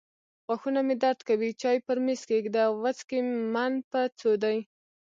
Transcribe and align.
غاښونه 0.47 0.79
مې 0.87 0.95
درد 1.03 1.19
کوي. 1.29 1.49
چای 1.61 1.77
پر 1.85 1.97
مېز 2.05 2.21
کښېږده. 2.29 2.63
وڅکې 2.81 3.19
من 3.53 3.73
په 3.91 3.99
څو 4.19 4.31
دي. 4.43 4.57